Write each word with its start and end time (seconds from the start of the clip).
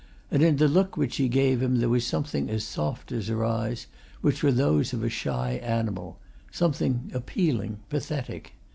And 0.31 0.41
in 0.41 0.55
the 0.55 0.67
look 0.67 0.97
which 0.97 1.13
she 1.13 1.27
gave 1.27 1.61
him 1.61 1.75
there 1.77 1.87
was 1.87 2.07
something 2.07 2.49
as 2.49 2.63
soft 2.63 3.11
as 3.11 3.27
her 3.27 3.45
eyes, 3.45 3.85
which 4.21 4.41
were 4.41 4.51
those 4.51 4.93
of 4.93 5.03
a 5.03 5.09
shy 5.09 5.59
animal 5.61 6.17
something 6.51 7.11
appealing, 7.13 7.77
pathetic. 7.87 8.53